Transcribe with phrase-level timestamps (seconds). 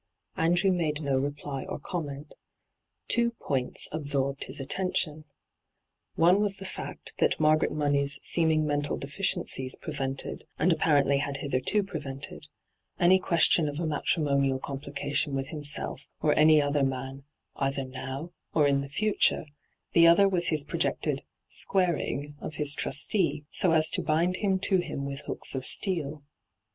[0.35, 2.33] Andrew made no reply or comment
[3.07, 5.25] Two points absorbed his attention.
[6.15, 11.83] One was the fact that Margaret Money's seeming mental deficiencies prevented, and apparently had hitherto
[11.83, 12.47] prevented,
[12.99, 17.23] any question of a matri monial comphcation with himself or any other man,
[17.57, 19.45] either now or in the future;
[19.93, 21.21] the other was his projected'
[21.61, 26.23] squaring' of his trustee, so as to bind him to him with hooks of steel.